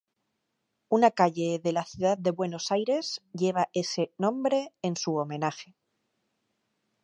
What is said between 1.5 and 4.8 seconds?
de la ciudad de Buenos Aires lleva ese nombre